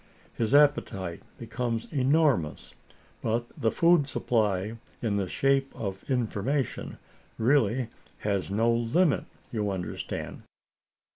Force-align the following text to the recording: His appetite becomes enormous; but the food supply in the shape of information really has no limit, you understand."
His 0.33 0.55
appetite 0.55 1.21
becomes 1.37 1.85
enormous; 1.93 2.73
but 3.21 3.47
the 3.55 3.69
food 3.69 4.09
supply 4.09 4.79
in 4.99 5.17
the 5.17 5.27
shape 5.27 5.71
of 5.75 6.09
information 6.09 6.97
really 7.37 7.87
has 8.21 8.49
no 8.49 8.71
limit, 8.73 9.25
you 9.51 9.69
understand." 9.69 10.41